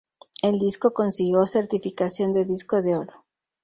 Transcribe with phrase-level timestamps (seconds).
[0.41, 3.23] El disco consiguió certificación de disco de oro.